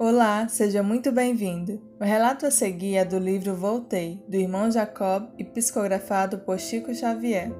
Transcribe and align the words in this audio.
Olá, 0.00 0.46
seja 0.46 0.80
muito 0.80 1.10
bem-vindo. 1.10 1.82
O 1.98 2.04
relato 2.04 2.46
a 2.46 2.52
seguir 2.52 2.94
é 2.94 3.04
do 3.04 3.18
livro 3.18 3.56
Voltei, 3.56 4.22
do 4.28 4.36
irmão 4.36 4.70
Jacob 4.70 5.26
e 5.36 5.42
psicografado 5.42 6.38
por 6.38 6.56
Chico 6.60 6.94
Xavier. 6.94 7.50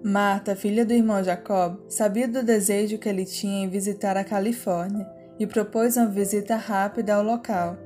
Marta, 0.00 0.54
filha 0.54 0.86
do 0.86 0.92
irmão 0.92 1.24
Jacob, 1.24 1.80
sabia 1.88 2.28
do 2.28 2.44
desejo 2.44 2.98
que 2.98 3.08
ele 3.08 3.24
tinha 3.24 3.64
em 3.64 3.68
visitar 3.68 4.16
a 4.16 4.22
Califórnia 4.22 5.10
e 5.36 5.44
propôs 5.44 5.96
uma 5.96 6.06
visita 6.06 6.54
rápida 6.54 7.16
ao 7.16 7.24
local. 7.24 7.76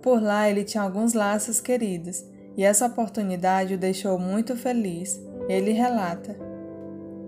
Por 0.00 0.22
lá 0.22 0.48
ele 0.48 0.62
tinha 0.62 0.84
alguns 0.84 1.14
laços 1.14 1.60
queridos 1.60 2.24
e 2.56 2.62
essa 2.62 2.86
oportunidade 2.86 3.74
o 3.74 3.78
deixou 3.78 4.20
muito 4.20 4.54
feliz. 4.56 5.20
Ele 5.48 5.72
relata. 5.72 6.43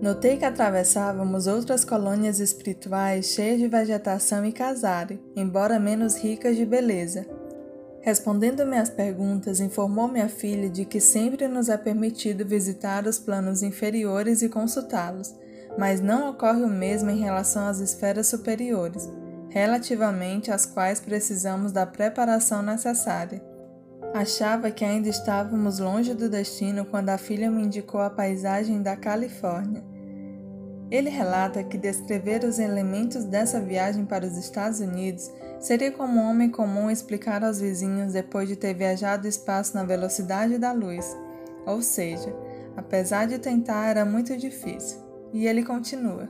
Notei 0.01 0.37
que 0.37 0.45
atravessávamos 0.45 1.47
outras 1.47 1.83
colônias 1.83 2.39
espirituais 2.39 3.27
cheias 3.27 3.59
de 3.59 3.67
vegetação 3.67 4.45
e 4.45 4.51
casare, 4.51 5.19
embora 5.35 5.79
menos 5.79 6.15
ricas 6.15 6.55
de 6.55 6.65
beleza. 6.65 7.25
Respondendo-me 8.01 8.77
às 8.77 8.89
perguntas, 8.91 9.59
informou 9.59 10.07
minha 10.07 10.29
filha 10.29 10.69
de 10.69 10.85
que 10.85 10.99
sempre 10.99 11.47
nos 11.47 11.67
é 11.67 11.75
permitido 11.75 12.45
visitar 12.45 13.07
os 13.07 13.17
planos 13.17 13.63
inferiores 13.63 14.43
e 14.43 14.49
consultá-los, 14.49 15.35
mas 15.77 15.99
não 15.99 16.29
ocorre 16.29 16.63
o 16.63 16.69
mesmo 16.69 17.09
em 17.09 17.19
relação 17.19 17.67
às 17.67 17.79
esferas 17.79 18.27
superiores, 18.27 19.09
relativamente 19.49 20.51
às 20.51 20.65
quais 20.65 20.99
precisamos 20.99 21.71
da 21.71 21.87
preparação 21.87 22.61
necessária. 22.61 23.41
Achava 24.13 24.71
que 24.71 24.85
ainda 24.85 25.09
estávamos 25.09 25.79
longe 25.79 26.13
do 26.13 26.29
destino 26.29 26.85
quando 26.85 27.09
a 27.09 27.17
filha 27.17 27.51
me 27.51 27.63
indicou 27.63 27.99
a 27.99 28.09
paisagem 28.09 28.81
da 28.81 28.95
Califórnia. 28.95 29.83
Ele 30.89 31.09
relata 31.09 31.63
que 31.63 31.77
descrever 31.77 32.43
os 32.43 32.59
elementos 32.59 33.25
dessa 33.25 33.59
viagem 33.59 34.05
para 34.05 34.25
os 34.25 34.37
Estados 34.37 34.79
Unidos 34.79 35.29
seria 35.59 35.91
como 35.91 36.19
um 36.19 36.29
homem 36.29 36.49
comum 36.49 36.89
explicar 36.89 37.43
aos 37.43 37.59
vizinhos 37.59 38.13
depois 38.13 38.47
de 38.47 38.55
ter 38.55 38.73
viajado 38.73 39.25
o 39.25 39.29
espaço 39.29 39.75
na 39.75 39.83
velocidade 39.83 40.57
da 40.57 40.71
luz. 40.71 41.15
Ou 41.65 41.81
seja, 41.81 42.33
apesar 42.75 43.27
de 43.27 43.37
tentar, 43.37 43.89
era 43.89 44.05
muito 44.05 44.37
difícil. 44.37 44.99
E 45.33 45.45
ele 45.45 45.63
continua. 45.63 46.29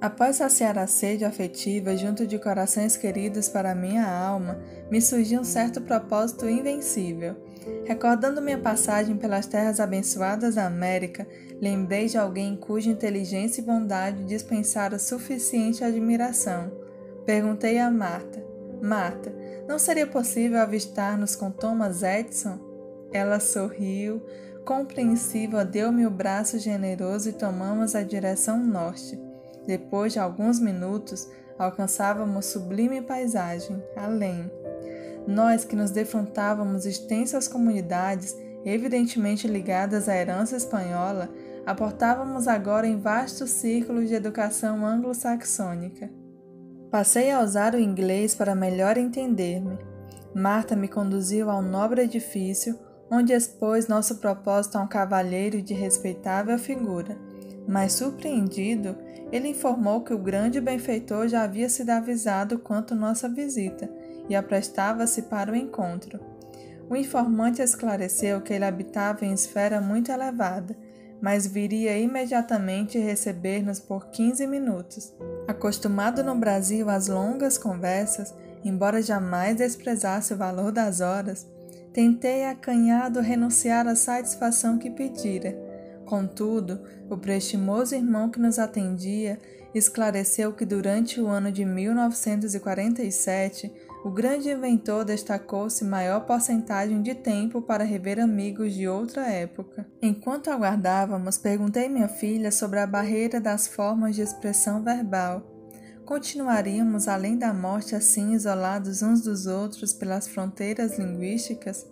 Após 0.00 0.36
saciar 0.36 0.78
a 0.78 0.86
sede 0.86 1.24
afetiva 1.24 1.96
junto 1.96 2.26
de 2.26 2.38
corações 2.38 2.96
queridos 2.96 3.48
para 3.48 3.74
minha 3.74 4.06
alma, 4.06 4.58
me 4.90 5.00
surgiu 5.00 5.40
um 5.40 5.44
certo 5.44 5.80
propósito 5.80 6.48
invencível. 6.48 7.36
Recordando 7.84 8.40
minha 8.40 8.58
passagem 8.58 9.16
pelas 9.16 9.46
terras 9.46 9.80
abençoadas 9.80 10.54
da 10.54 10.66
América, 10.66 11.26
lembrei 11.60 12.06
de 12.06 12.16
alguém 12.16 12.56
cuja 12.56 12.90
inteligência 12.90 13.60
e 13.60 13.64
bondade 13.64 14.24
dispensaram 14.24 14.98
suficiente 14.98 15.82
admiração. 15.82 16.70
Perguntei 17.26 17.78
a 17.78 17.90
Marta: 17.90 18.44
Marta, 18.80 19.34
não 19.66 19.78
seria 19.78 20.06
possível 20.06 20.60
avistar-nos 20.60 21.34
com 21.34 21.50
Thomas 21.50 22.02
Edison? 22.02 22.58
Ela 23.12 23.40
sorriu, 23.40 24.22
compreensiva, 24.64 25.64
deu-me 25.64 26.06
o 26.06 26.10
braço 26.10 26.58
generoso 26.58 27.28
e 27.28 27.32
tomamos 27.32 27.94
a 27.94 28.02
direção 28.02 28.64
norte. 28.64 29.20
Depois 29.66 30.12
de 30.12 30.18
alguns 30.18 30.60
minutos, 30.60 31.28
alcançávamos 31.58 32.46
sublime 32.46 33.02
paisagem, 33.02 33.82
além. 33.96 34.50
Nós 35.26 35.64
que 35.64 35.76
nos 35.76 35.90
defrontávamos 35.90 36.86
extensas 36.86 37.46
comunidades, 37.46 38.36
evidentemente 38.64 39.46
ligadas 39.46 40.08
à 40.08 40.16
herança 40.16 40.56
espanhola, 40.56 41.28
aportávamos 41.66 42.48
agora 42.48 42.86
em 42.86 42.98
vastos 42.98 43.50
círculos 43.50 44.08
de 44.08 44.14
educação 44.14 44.84
anglo-saxônica. 44.84 46.10
Passei 46.90 47.30
a 47.30 47.40
usar 47.40 47.74
o 47.74 47.80
inglês 47.80 48.34
para 48.34 48.54
melhor 48.54 48.96
entender-me. 48.96 49.78
Marta 50.34 50.74
me 50.74 50.88
conduziu 50.88 51.50
ao 51.50 51.62
nobre 51.62 52.02
edifício, 52.02 52.78
onde 53.10 53.32
expôs 53.32 53.88
nosso 53.88 54.16
propósito 54.16 54.78
a 54.78 54.82
um 54.82 54.88
cavalheiro 54.88 55.60
de 55.60 55.74
respeitável 55.74 56.58
figura. 56.58 57.16
Mas 57.68 57.92
surpreendido, 57.92 58.96
ele 59.30 59.48
informou 59.48 60.00
que 60.00 60.14
o 60.14 60.18
grande 60.18 60.60
benfeitor 60.60 61.28
já 61.28 61.42
havia 61.42 61.68
sido 61.68 61.90
avisado 61.90 62.58
quanto 62.58 62.94
nossa 62.94 63.28
visita 63.28 63.88
e 64.30 64.36
aprestava-se 64.36 65.22
para 65.22 65.52
o 65.52 65.56
encontro. 65.56 66.18
O 66.88 66.96
informante 66.96 67.60
esclareceu 67.60 68.40
que 68.40 68.54
ele 68.54 68.64
habitava 68.64 69.26
em 69.26 69.32
esfera 69.32 69.80
muito 69.80 70.10
elevada, 70.10 70.74
mas 71.20 71.46
viria 71.46 71.98
imediatamente 71.98 72.98
receber-nos 72.98 73.78
por 73.78 74.06
15 74.06 74.46
minutos. 74.46 75.12
Acostumado 75.46 76.24
no 76.24 76.34
Brasil 76.34 76.88
às 76.88 77.08
longas 77.08 77.58
conversas, 77.58 78.34
embora 78.64 79.02
jamais 79.02 79.56
desprezasse 79.56 80.32
o 80.32 80.36
valor 80.36 80.72
das 80.72 81.00
horas, 81.00 81.46
tentei 81.92 82.44
acanhado 82.44 83.20
renunciar 83.20 83.86
à 83.86 83.94
satisfação 83.94 84.78
que 84.78 84.90
pedira 84.90 85.69
Contudo, 86.10 86.80
o 87.08 87.16
prestimoso 87.16 87.94
irmão 87.94 88.28
que 88.28 88.40
nos 88.40 88.58
atendia 88.58 89.38
esclareceu 89.72 90.52
que 90.52 90.66
durante 90.66 91.20
o 91.20 91.28
ano 91.28 91.52
de 91.52 91.64
1947, 91.64 93.72
o 94.04 94.10
grande 94.10 94.50
inventor 94.50 95.04
destacou-se 95.04 95.84
maior 95.84 96.26
porcentagem 96.26 97.00
de 97.00 97.14
tempo 97.14 97.62
para 97.62 97.84
rever 97.84 98.18
amigos 98.18 98.74
de 98.74 98.88
outra 98.88 99.28
época. 99.28 99.86
Enquanto 100.02 100.50
aguardávamos, 100.50 101.38
perguntei 101.38 101.88
minha 101.88 102.08
filha 102.08 102.50
sobre 102.50 102.80
a 102.80 102.88
barreira 102.88 103.40
das 103.40 103.68
formas 103.68 104.16
de 104.16 104.22
expressão 104.22 104.82
verbal. 104.82 105.46
Continuaríamos 106.04 107.06
além 107.06 107.38
da 107.38 107.54
morte 107.54 107.94
assim 107.94 108.32
isolados 108.32 109.00
uns 109.00 109.22
dos 109.22 109.46
outros 109.46 109.92
pelas 109.92 110.26
fronteiras 110.26 110.98
linguísticas? 110.98 111.86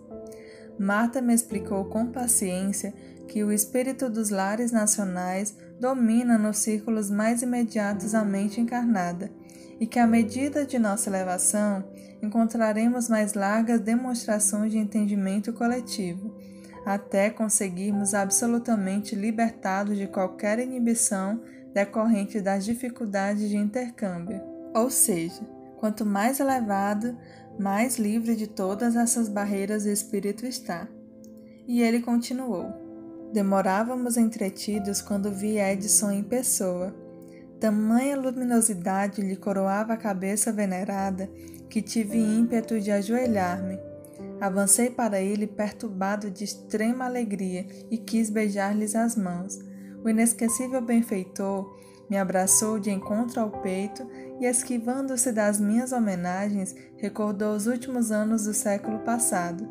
Marta 0.79 1.21
me 1.21 1.33
explicou 1.33 1.83
com 1.85 2.07
paciência 2.07 2.93
que 3.27 3.43
o 3.43 3.51
espírito 3.51 4.09
dos 4.09 4.29
lares 4.29 4.71
nacionais 4.71 5.53
domina 5.77 6.37
nos 6.37 6.57
círculos 6.59 7.11
mais 7.11 7.41
imediatos 7.41 8.15
à 8.15 8.23
mente 8.23 8.61
encarnada 8.61 9.29
e 9.77 9.85
que, 9.85 9.99
à 9.99 10.07
medida 10.07 10.65
de 10.65 10.79
nossa 10.79 11.09
elevação, 11.09 11.83
encontraremos 12.23 13.09
mais 13.09 13.33
largas 13.33 13.81
demonstrações 13.81 14.71
de 14.71 14.77
entendimento 14.77 15.51
coletivo, 15.51 16.33
até 16.85 17.29
conseguirmos 17.29 18.13
absolutamente 18.13 19.15
libertados 19.15 19.97
de 19.97 20.07
qualquer 20.07 20.59
inibição 20.59 21.41
decorrente 21.73 22.39
das 22.39 22.63
dificuldades 22.63 23.49
de 23.49 23.57
intercâmbio. 23.57 24.41
Ou 24.73 24.89
seja, 24.89 25.41
quanto 25.77 26.05
mais 26.05 26.39
elevado, 26.39 27.17
mais 27.59 27.99
livre 27.99 28.35
de 28.35 28.47
todas 28.47 28.95
essas 28.95 29.27
barreiras 29.27 29.83
o 29.83 29.89
espírito 29.89 30.45
está. 30.45 30.87
E 31.67 31.81
ele 31.81 31.99
continuou. 31.99 32.65
Demorávamos 33.33 34.17
entretidos 34.17 35.01
quando 35.01 35.29
vi 35.29 35.59
Edson 35.59 36.11
em 36.11 36.23
pessoa. 36.23 36.95
Tamanha 37.59 38.17
luminosidade 38.17 39.21
lhe 39.21 39.35
coroava 39.35 39.93
a 39.93 39.97
cabeça 39.97 40.51
venerada 40.53 41.29
que 41.69 41.81
tive 41.81 42.17
ímpeto 42.17 42.79
de 42.79 42.89
ajoelhar-me. 42.91 43.77
Avancei 44.39 44.89
para 44.89 45.21
ele 45.21 45.45
perturbado 45.45 46.31
de 46.31 46.45
extrema 46.45 47.05
alegria 47.05 47.67
e 47.91 47.97
quis 47.97 48.29
beijar-lhes 48.29 48.95
as 48.95 49.17
mãos. 49.17 49.59
O 50.03 50.09
inesquecível 50.09 50.81
benfeitor 50.81 51.77
me 52.09 52.17
abraçou 52.17 52.79
de 52.79 52.89
encontro 52.89 53.39
ao 53.39 53.49
peito 53.49 54.05
e, 54.39 54.45
esquivando-se 54.45 55.31
das 55.31 55.59
minhas 55.59 55.91
homenagens, 55.91 56.75
recordou 56.97 57.55
os 57.55 57.67
últimos 57.67 58.11
anos 58.11 58.45
do 58.45 58.53
século 58.53 58.99
passado. 58.99 59.67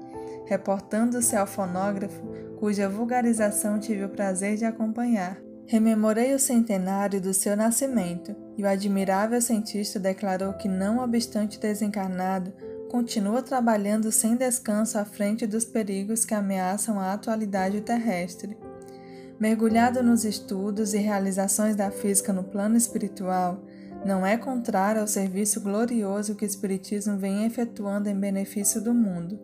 Reportando-se 0.47 1.37
ao 1.37 1.47
fonógrafo, 1.47 2.23
cuja 2.59 2.89
vulgarização 2.89 3.79
tive 3.79 4.05
o 4.05 4.09
prazer 4.09 4.57
de 4.57 4.65
acompanhar. 4.65 5.39
Rememorei 5.67 6.35
o 6.35 6.39
centenário 6.39 7.21
do 7.21 7.35
seu 7.35 7.55
nascimento 7.55 8.35
e 8.57 8.63
o 8.63 8.67
admirável 8.67 9.41
cientista 9.41 10.01
declarou 10.01 10.55
que, 10.55 10.67
não 10.67 10.99
obstante 10.99 11.61
desencarnado, 11.61 12.53
continua 12.89 13.43
trabalhando 13.43 14.11
sem 14.11 14.35
descanso 14.35 14.99
à 14.99 15.05
frente 15.05 15.47
dos 15.47 15.67
perigos 15.67 16.25
que 16.25 16.33
ameaçam 16.33 16.99
a 16.99 17.13
atualidade 17.13 17.83
terrestre. 17.83 18.57
Mergulhado 19.41 20.03
nos 20.03 20.25
estudos 20.25 20.95
e 20.95 20.99
realizações 20.99 21.77
da 21.77 21.93
física 21.93 22.33
no 22.33 22.43
plano 22.43 22.77
espiritual, 22.77 23.63
não 24.05 24.27
é 24.27 24.37
contrário 24.37 25.01
ao 25.01 25.07
serviço 25.07 25.61
glorioso 25.61 26.35
que 26.35 26.45
o 26.45 26.47
Espiritismo 26.47 27.17
vem 27.17 27.45
efetuando 27.45 28.09
em 28.09 28.19
benefício 28.19 28.81
do 28.83 28.93
mundo, 28.93 29.39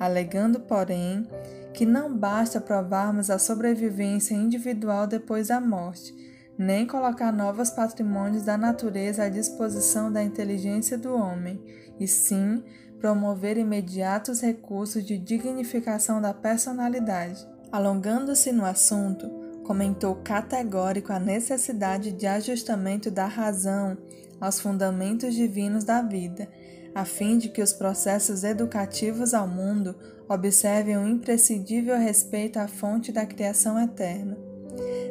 alegando, 0.00 0.58
porém, 0.58 1.28
que 1.72 1.86
não 1.86 2.12
basta 2.12 2.60
provarmos 2.60 3.30
a 3.30 3.38
sobrevivência 3.38 4.34
individual 4.34 5.06
depois 5.06 5.46
da 5.46 5.60
morte, 5.60 6.12
nem 6.58 6.84
colocar 6.84 7.32
novos 7.32 7.70
patrimônios 7.70 8.42
da 8.42 8.58
natureza 8.58 9.24
à 9.24 9.28
disposição 9.28 10.10
da 10.10 10.24
inteligência 10.24 10.98
do 10.98 11.14
homem, 11.14 11.62
e 12.00 12.08
sim 12.08 12.64
promover 12.98 13.56
imediatos 13.56 14.40
recursos 14.40 15.04
de 15.04 15.16
dignificação 15.16 16.20
da 16.20 16.34
personalidade. 16.34 17.55
Alongando-se 17.70 18.52
no 18.52 18.64
assunto, 18.64 19.28
comentou 19.64 20.14
categórico 20.16 21.12
a 21.12 21.18
necessidade 21.18 22.12
de 22.12 22.26
ajustamento 22.26 23.10
da 23.10 23.26
razão 23.26 23.98
aos 24.40 24.60
fundamentos 24.60 25.34
divinos 25.34 25.82
da 25.84 26.00
vida, 26.00 26.48
a 26.94 27.04
fim 27.04 27.36
de 27.36 27.48
que 27.48 27.60
os 27.60 27.72
processos 27.72 28.44
educativos 28.44 29.34
ao 29.34 29.46
mundo 29.46 29.94
observem 30.28 30.96
um 30.96 31.08
imprescindível 31.08 31.96
respeito 31.98 32.58
à 32.58 32.68
fonte 32.68 33.12
da 33.12 33.26
criação 33.26 33.78
eterna. 33.78 34.38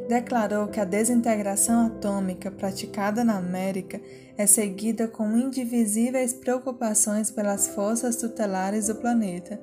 Declarou 0.07 0.67
que 0.67 0.79
a 0.79 0.85
desintegração 0.85 1.87
atômica 1.87 2.51
praticada 2.51 3.23
na 3.23 3.37
América 3.37 3.99
é 4.37 4.45
seguida 4.45 5.07
com 5.07 5.35
indivisíveis 5.35 6.33
preocupações 6.33 7.31
pelas 7.31 7.67
forças 7.67 8.15
tutelares 8.15 8.87
do 8.87 8.95
planeta, 8.95 9.59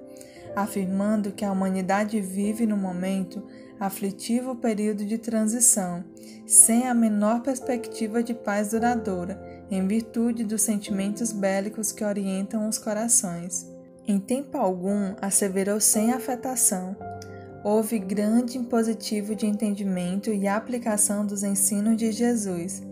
afirmando 0.54 1.32
que 1.32 1.44
a 1.44 1.52
humanidade 1.52 2.20
vive 2.20 2.66
no 2.66 2.76
momento 2.76 3.42
aflitivo 3.80 4.54
período 4.54 5.04
de 5.04 5.18
transição, 5.18 6.04
sem 6.46 6.86
a 6.86 6.94
menor 6.94 7.42
perspectiva 7.42 8.22
de 8.22 8.34
paz 8.34 8.70
duradoura, 8.70 9.42
em 9.70 9.86
virtude 9.86 10.44
dos 10.44 10.62
sentimentos 10.62 11.32
bélicos 11.32 11.90
que 11.90 12.04
orientam 12.04 12.68
os 12.68 12.78
corações. 12.78 13.66
Em 14.06 14.18
tempo 14.18 14.58
algum, 14.58 15.14
asseverou 15.20 15.80
sem 15.80 16.12
afetação, 16.12 16.96
houve 17.64 17.98
grande 17.98 18.58
impositivo 18.58 19.34
de 19.34 19.46
entendimento 19.46 20.30
e 20.30 20.46
aplicação 20.46 21.24
dos 21.24 21.42
ensinos 21.42 21.96
de 21.96 22.12
Jesus. 22.12 22.82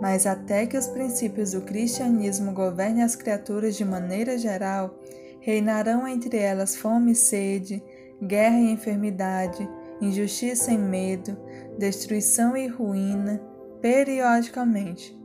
Mas 0.00 0.26
até 0.26 0.66
que 0.66 0.76
os 0.76 0.86
princípios 0.86 1.52
do 1.52 1.60
cristianismo 1.60 2.52
governem 2.52 3.02
as 3.02 3.16
criaturas 3.16 3.76
de 3.76 3.84
maneira 3.84 4.38
geral, 4.38 4.96
reinarão 5.40 6.06
entre 6.06 6.36
elas 6.36 6.76
fome 6.76 7.12
e 7.12 7.14
sede, 7.14 7.82
guerra 8.22 8.58
e 8.58 8.72
enfermidade, 8.72 9.68
injustiça 10.00 10.72
e 10.72 10.78
medo, 10.78 11.36
destruição 11.78 12.56
e 12.56 12.66
ruína, 12.66 13.40
periodicamente. 13.80 15.16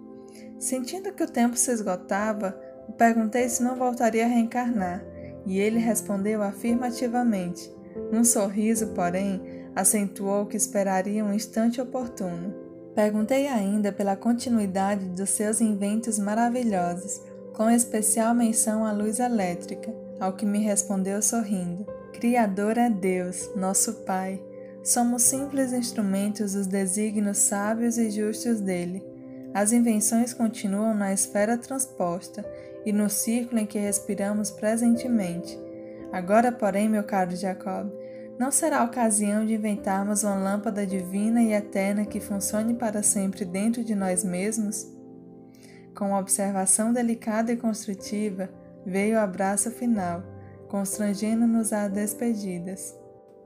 Sentindo 0.60 1.12
que 1.12 1.24
o 1.24 1.30
tempo 1.30 1.58
se 1.58 1.72
esgotava, 1.72 2.52
perguntei 2.98 3.50
se 3.50 3.64
não 3.64 3.76
voltaria 3.76 4.26
a 4.26 4.30
reencarnar, 4.30 5.04
e 5.46 5.60
ele 5.60 5.80
respondeu 5.80 6.42
afirmativamente. 6.42 7.72
Num 8.12 8.24
sorriso, 8.24 8.88
porém, 8.88 9.42
acentuou 9.76 10.46
que 10.46 10.58
esperaria 10.58 11.24
um 11.24 11.34
instante 11.34 11.82
oportuno. 11.82 12.54
Perguntei 12.96 13.48
ainda 13.48 13.92
pela 13.92 14.16
continuidade 14.16 15.06
dos 15.10 15.32
seus 15.32 15.60
inventos 15.60 16.20
maravilhosos, 16.20 17.22
com 17.54 17.70
especial 17.70 18.34
menção 18.34 18.86
à 18.86 18.92
luz 18.92 19.20
elétrica, 19.20 19.94
ao 20.24 20.32
que 20.32 20.46
me 20.46 20.60
respondeu 20.60 21.22
sorrindo: 21.22 21.86
Criador 22.14 22.78
é 22.78 22.90
Deus, 22.90 23.52
nosso 23.58 24.06
Pai. 24.06 24.42
Somos 24.82 25.24
simples 25.24 25.74
instrumentos 25.74 26.54
dos 26.54 26.66
desígnios 26.66 27.38
sábios 27.40 27.98
e 27.98 28.10
justos 28.10 28.62
dele. 28.62 29.04
As 29.54 29.74
invenções 29.74 30.34
continuam 30.34 30.94
na 30.94 31.14
esfera 31.14 31.58
transposta 31.58 32.46
e 32.86 32.94
no 32.94 33.10
círculo 33.10 33.60
em 33.60 33.66
que 33.66 33.78
respiramos 33.78 34.50
presentemente. 34.50 35.60
Agora, 36.12 36.54
porém, 36.54 36.88
meu 36.88 37.04
caro 37.04 37.36
Jacob, 37.36 37.92
não 38.40 38.50
será 38.50 38.80
a 38.80 38.86
ocasião 38.86 39.46
de 39.46 39.54
inventarmos 39.54 40.24
uma 40.24 40.36
lâmpada 40.36 40.88
divina 40.88 41.42
e 41.42 41.52
eterna 41.52 42.06
que 42.06 42.22
funcione 42.22 42.74
para 42.74 43.04
sempre 43.04 43.44
dentro 43.44 43.84
de 43.84 43.94
nós 43.94 44.24
mesmos? 44.24 44.88
Com 45.94 46.08
uma 46.08 46.20
observação 46.20 46.94
delicada 46.94 47.52
e 47.52 47.58
construtiva, 47.58 48.50
veio 48.86 49.16
o 49.16 49.20
abraço 49.20 49.72
final, 49.72 50.24
constrangendo-nos 50.68 51.72
a 51.74 51.88
despedidas. 51.88 52.98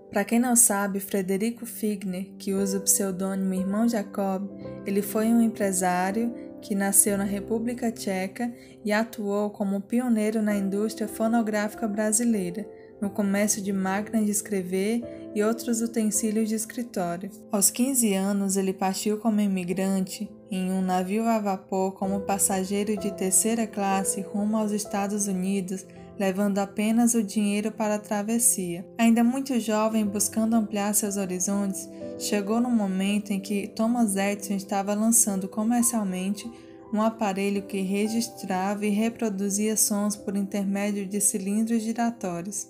Para 0.10 0.24
quem 0.24 0.40
não 0.40 0.56
sabe, 0.56 1.00
Frederico 1.00 1.66
Figner, 1.66 2.32
que 2.38 2.54
usa 2.54 2.78
o 2.78 2.82
pseudônimo 2.82 3.54
Irmão 3.54 3.88
Jacob, 3.90 4.50
ele 4.86 5.02
foi 5.02 5.28
um 5.28 5.42
empresário 5.42 6.34
que 6.62 6.74
nasceu 6.74 7.18
na 7.18 7.24
República 7.24 7.92
Tcheca 7.92 8.52
e 8.84 8.92
atuou 8.92 9.50
como 9.50 9.82
pioneiro 9.82 10.42
na 10.42 10.56
indústria 10.56 11.08
fonográfica 11.08 11.88
brasileira, 11.88 12.68
no 13.02 13.10
comércio 13.10 13.62
de 13.62 13.72
máquinas 13.72 14.26
de 14.26 14.32
escrever 14.32 15.04
e 15.36 15.44
outros 15.44 15.82
utensílios 15.82 16.50
de 16.50 16.56
escritório. 16.56 17.30
Aos 17.52 17.70
15 17.70 18.14
anos, 18.14 18.58
ele 18.58 18.74
partiu 18.74 19.18
como 19.18 19.40
imigrante 19.40 20.30
em 20.50 20.72
um 20.72 20.82
navio 20.82 21.26
a 21.28 21.40
vapor 21.40 21.94
como 21.94 22.22
passageiro 22.22 22.96
de 22.98 23.12
terceira 23.12 23.68
classe 23.68 24.22
rumo 24.22 24.58
aos 24.58 24.72
Estados 24.72 25.28
Unidos, 25.28 25.86
levando 26.18 26.60
apenas 26.60 27.14
o 27.14 27.24
dinheiro 27.24 27.72
para 27.72 27.96
a 27.96 28.00
travessia. 28.00 28.88
Ainda 28.98 29.24
muito 29.24 29.60
jovem, 29.60 30.06
buscando 30.06 30.56
ampliar 30.56 30.94
seus 30.96 31.18
horizontes, 31.18 31.90
chegou 32.18 32.60
no 32.60 32.70
momento 32.70 33.32
em 33.32 33.40
que 33.40 33.68
Thomas 33.68 34.16
Edison 34.16 34.56
estava 34.56 34.94
lançando 34.94 35.48
comercialmente 35.48 36.50
um 36.94 37.02
aparelho 37.02 37.64
que 37.64 37.82
registrava 37.82 38.86
e 38.86 38.90
reproduzia 38.90 39.76
sons 39.76 40.16
por 40.16 40.36
intermédio 40.36 41.06
de 41.06 41.20
cilindros 41.20 41.84
giratórios. 41.84 42.68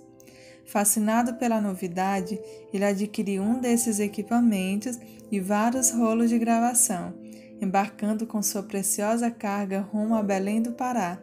Fascinado 0.65 1.35
pela 1.35 1.62
novidade, 1.62 2.38
ele 2.73 2.83
adquiriu 2.83 3.41
um 3.41 3.59
desses 3.59 4.00
equipamentos 4.00 5.00
e 5.31 5.39
vários 5.39 5.91
rolos 5.91 6.30
de 6.30 6.38
gravação, 6.38 7.13
embarcando 7.62 8.25
com 8.25 8.42
sua 8.42 8.63
preciosa 8.63 9.31
carga 9.31 9.81
rumo 9.81 10.15
a 10.15 10.24
Belém 10.24 10.62
do 10.62 10.71
Pará, 10.71 11.19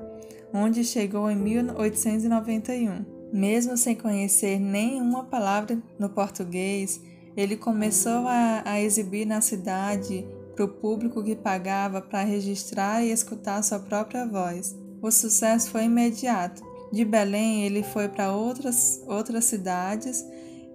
onde 0.52 0.84
chegou 0.84 1.30
em 1.30 1.36
1891. 1.36 3.04
Mesmo 3.32 3.76
sem 3.76 3.96
conhecer 3.96 4.58
nenhuma 4.60 5.24
palavra 5.24 5.76
no 5.98 6.08
português, 6.08 7.00
ele 7.36 7.56
começou 7.56 8.28
a, 8.28 8.62
a 8.64 8.80
exibir 8.80 9.26
na 9.26 9.40
cidade 9.40 10.24
para 10.54 10.64
o 10.64 10.68
público 10.68 11.22
que 11.22 11.34
pagava 11.34 12.00
para 12.00 12.22
registrar 12.22 13.02
e 13.02 13.10
escutar 13.10 13.62
sua 13.62 13.80
própria 13.80 14.24
voz. 14.24 14.76
O 15.02 15.10
sucesso 15.10 15.70
foi 15.70 15.84
imediato. 15.84 16.62
De 16.92 17.04
Belém, 17.04 17.64
ele 17.64 17.82
foi 17.82 18.08
para 18.08 18.32
outras, 18.32 19.02
outras 19.06 19.46
cidades 19.46 20.24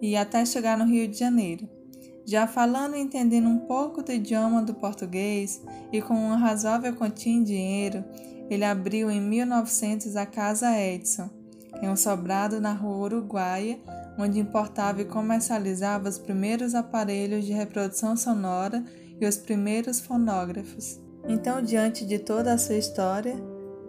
e 0.01 0.17
até 0.17 0.45
chegar 0.45 0.77
no 0.77 0.85
Rio 0.85 1.07
de 1.07 1.17
Janeiro. 1.17 1.78
Já 2.29 2.45
falando 2.45 2.95
e 2.95 2.99
entendendo 2.99 3.49
um 3.49 3.57
pouco 3.57 4.03
do 4.03 4.11
idioma 4.11 4.61
do 4.61 4.75
português 4.75 5.63
e 5.91 5.99
com 5.99 6.13
uma 6.13 6.37
razoável 6.37 6.95
quantia 6.95 7.33
em 7.33 7.43
dinheiro, 7.43 8.05
ele 8.51 8.63
abriu 8.63 9.09
em 9.09 9.19
1900 9.19 10.15
a 10.15 10.27
Casa 10.27 10.79
Edson, 10.79 11.27
em 11.81 11.89
um 11.89 11.95
sobrado 11.95 12.61
na 12.61 12.71
rua 12.71 13.05
Uruguaia, 13.05 13.79
onde 14.15 14.37
importava 14.37 15.01
e 15.01 15.05
comercializava 15.05 16.07
os 16.07 16.19
primeiros 16.19 16.75
aparelhos 16.75 17.45
de 17.45 17.51
reprodução 17.51 18.15
sonora 18.15 18.85
e 19.19 19.25
os 19.25 19.37
primeiros 19.37 19.99
fonógrafos. 19.99 21.01
Então, 21.27 21.63
diante 21.63 22.05
de 22.05 22.19
toda 22.19 22.53
a 22.53 22.59
sua 22.59 22.75
história, 22.75 23.43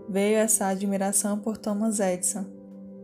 veio 0.09 0.39
essa 0.39 0.69
admiração 0.69 1.39
por 1.39 1.59
Thomas 1.59 2.01
Edison. 2.01 2.60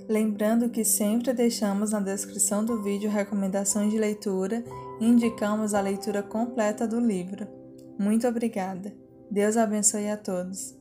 Lembrando 0.09 0.71
que 0.71 0.85
sempre 0.85 1.33
deixamos 1.33 1.91
na 1.91 1.99
descrição 1.99 2.65
do 2.65 2.81
vídeo 2.81 3.11
recomendações 3.11 3.91
de 3.91 3.99
leitura 3.99 4.63
e 5.01 5.07
indicamos 5.07 5.75
a 5.75 5.81
leitura 5.81 6.23
completa 6.23 6.87
do 6.87 7.01
livro. 7.01 7.47
Muito 7.99 8.27
obrigada. 8.29 8.95
Deus 9.29 9.57
abençoe 9.57 10.09
a 10.09 10.17
todos. 10.17 10.77